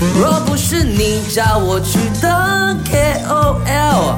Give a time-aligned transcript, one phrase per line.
[0.00, 4.16] 若不是你叫我去当 KOL，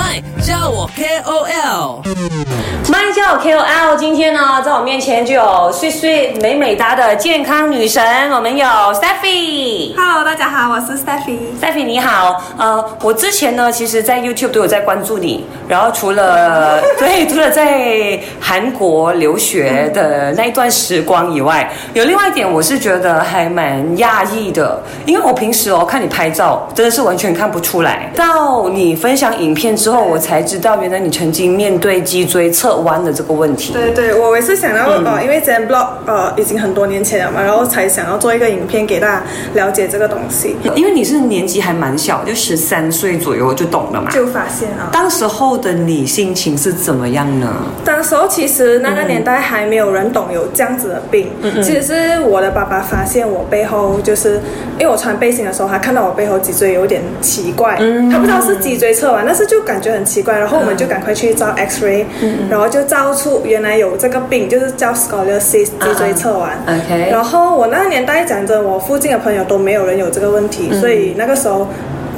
[0.00, 2.00] 麦叫我 KOL。
[2.88, 8.02] 麦叫我 KOL，今天呢，在我面前就有碎碎美美哒的健康女神，
[8.32, 9.94] 我们有 Steffi。
[9.94, 11.38] Hello，大家好，我是 Steffi。
[11.60, 33.72] Steffi 你好，呃，我之前呢，其实，在 YouTube 都有在关注你，然后除了 对，除了在韩国留学的那一段时光以外，有另外一点，我是觉得还蛮讶异的，因为我平时哦看你拍照，真的是完全看不出来，到你分享影片之后，我才知道原来你曾经面对脊椎侧弯的这个问题。
[33.72, 39.22] 对对，我也是想要、呃，因为之前 blog 呃已经很多年前了嘛，然后才想要做一个影片给大家
[39.54, 44.10] 了解这个东西，因为你是年纪还蛮小，就十三岁左右就懂了嘛。
[44.10, 44.90] 就发现啊。
[44.92, 47.48] 当时候的你心情是怎么样呢？
[47.84, 51.30] 当时候其实那个年代还没有人懂有这样子的病，
[51.62, 54.40] 其实是我的爸爸发现我背后就是
[54.78, 57.76] 因为我穿背心的时候，他看到我背后脊椎有点奇怪，
[58.10, 62.04] 他不知道是脊椎侧弯，但是就感觉很奇怪，然后我们就赶快去照 X ray，、
[62.50, 66.58] 然后就照出原来有这个病，就是叫 scoliosis 脊椎侧弯。
[66.66, 71.66] OK 然后我那个年代讲真，我附近的朋友都没有人有这个问题，所以那个时候。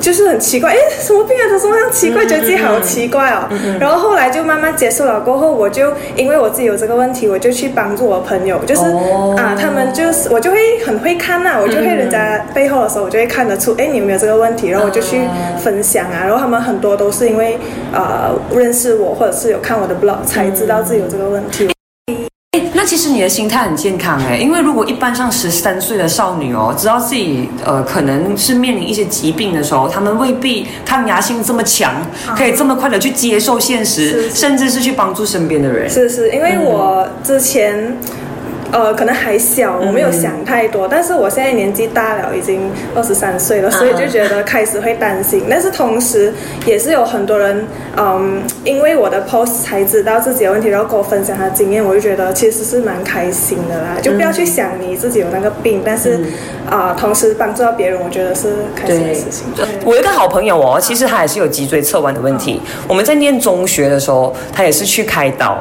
[0.02, 1.56] 就是很奇怪，哎，什么病啊？
[1.58, 2.26] 怎么这样奇怪？
[2.26, 3.48] 觉得自己好奇怪哦。
[3.78, 14.68] 然后后来就慢慢接受了，过后我就因为我自己有这个问题，我就去帮助我朋友，就是、哦啊，他们就是我就会很会看呐、我就会人家背后的时候，我就会看得出，哎，你有没有这个问题？
[14.68, 15.20] 然后我就去
[15.62, 17.56] 分享啊，然后他们很多都是因为
[17.92, 21.71] 呃认识我，或者是有看我的 blog 才知道自己有这个问题。
[22.82, 31.94] 诶那其实你的心态很健康哎，因为如果一般上十三岁的少女哦，知道自己呃可能是面临一些疾病的时候，她们未必抗压性这么强，
[32.36, 35.88] 可以这么快的去接受现实，甚至是去帮助身边的人。
[35.88, 37.96] 是是，因为我之前。
[38.72, 40.88] 呃，可能还小，我没有想太多。
[40.88, 45.44] 但是我现在年纪大了，已经二十三岁了，所以就觉得开始会担心。
[45.48, 46.32] 但是同时，
[46.64, 47.66] 也是有很多人，
[47.98, 53.98] 嗯，因为我的 post 才知道自己的问题，然后跟我分享他的经验，我就觉得其实是蛮开心的啦。
[54.00, 56.18] 就不要去想你自己有那个病，但是
[56.70, 59.44] 啊、同时帮助到别人，我觉得是开心的事情。
[59.54, 62.58] 对我有一个好朋友哦，其实他也是有脊椎侧弯的问题。
[62.88, 65.58] 我们在念中学的时候，他也是去开刀。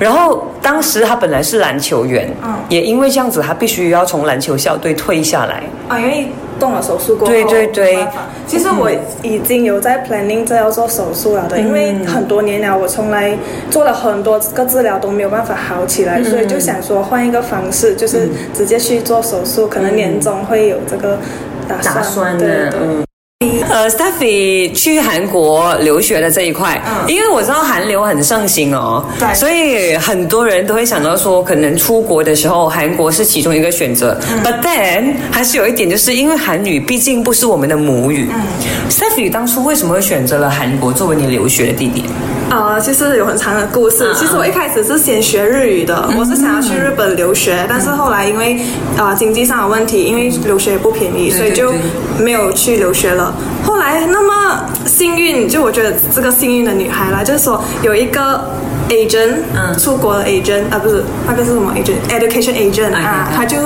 [0.00, 2.54] 然后当时他本来是篮球员，嗯。
[2.68, 5.62] 也因为这样子，他必须要从篮球校队退下来。
[5.88, 6.28] 啊，因为
[6.58, 8.06] 动了手术过后，对对对。
[8.46, 8.90] 其实我
[9.22, 13.36] 已经有在 planning 这要做手术了的，因为很多年了，我从来
[13.70, 21.18] 做了很多个治疗都没有办法好起来，所以就想说换一个方式，就是直接去做手术，可能年终会有这个
[21.68, 21.94] 打算。
[21.94, 22.70] 打算对，对。
[22.80, 23.04] 嗯。
[23.70, 34.18] 呃，Stephy 去韩国留学的这一块，因为我知道韩流很盛行哦，对所以很多人都会想到说，可能出国的时候，韩国是其中一个选择。
[34.44, 38.28] But then 还是有一点，就是因为韩语毕竟不是我们的母语。
[38.90, 42.06] Stephy 当初为什么会选择了韩国作为你留学的地点？
[42.50, 44.12] 呃，其实有很长的故事。
[44.14, 48.60] 其实我一开始是先学日语的，我是想要去日本留学，但是后来因为
[48.96, 51.72] 呃经济上的问题，因为留学也不便宜，所以就
[52.18, 53.32] 没有去留学了。
[53.64, 58.44] 后来那么幸运，就我觉得这个幸运的女孩啦，就是说有一个
[58.88, 59.78] agent，嗯。
[59.78, 63.56] 出国的 agent 啊，不是那个是什么 agent，education agent 啊，他就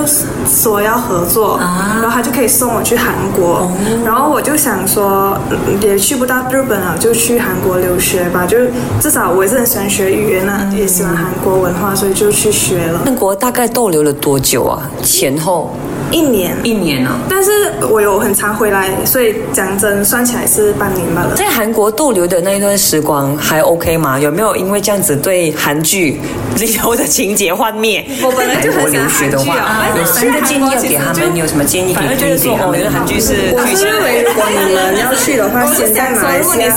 [0.47, 3.69] 说要合作，然后他就可以送我去韩国，
[4.05, 8.57] 然后我就想说，嗯也去不到日本了，就去韩国留学吧，就
[8.99, 14.89] 至少我也是很喜欢学语言啊，也喜欢韩国文化，所以就去学了韩国大概逗留了多久啊？
[15.03, 15.71] 前后
[16.11, 16.55] 一年。
[16.63, 17.19] 一年啊。
[17.29, 17.51] 但是
[17.89, 21.35] 我有很常回来，所以讲真，算起来是半年罢了。
[21.35, 24.19] 在韩国逗留的那一段时光还 OK 吗？
[24.19, 26.19] 有没有因为这样子对韩剧
[26.57, 28.05] 里头的情节幻灭？
[28.23, 32.91] 我本来就很喜欢留学的话，韩剧啊有新的建议要给他们，你有什么建议可以推荐他们？
[32.91, 36.69] 韩剧是我是认为，如果你们要去的话，先在马来西亚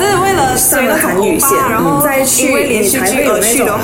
[0.56, 3.78] 上了韩语线，然后再去，你才会有那种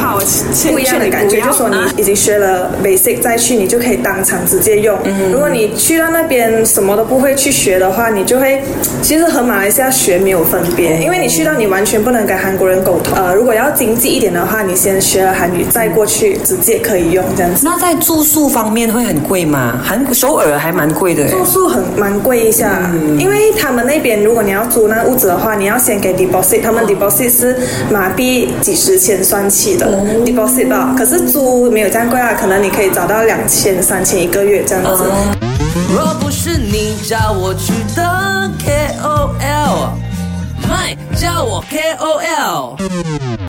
[0.72, 1.40] 不一样的感觉。
[1.40, 4.98] 就说你已经学了 basic，再去你就可以当场直接用。
[5.34, 8.62] 如果你去到那边什么都不会去学的话，你就会
[9.02, 13.16] 其实和马来西亚学没有分别，因为你去到你完全不能跟韩国人沟通。
[13.16, 17.66] 呃，如果要经济一点的话，你先学了韩语，再过去直接可以用这样子。
[17.66, 19.80] 那在住宿方面会很贵吗？
[19.84, 21.28] 韩首尔还蛮贵的。
[21.28, 22.88] 住宿很蛮贵一下，
[23.18, 27.56] 因为他们那边如果你要租那屋子的话，你要先给 deposit，他们 deposit 是
[27.90, 30.94] 马币几十千算起的、deposit 吧。
[30.96, 35.02] 可是租没有这样贵啊，可能你可以找到两千、三千一个月这样子。
[35.92, 39.90] 若不是你叫我去当 KOL，
[40.68, 43.34] 麦叫我 KOL。